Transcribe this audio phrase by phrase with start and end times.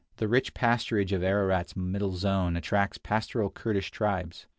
[0.17, 4.47] The rich pasturage of Ararat's middle zone attracts pastoral Kurdish tribes.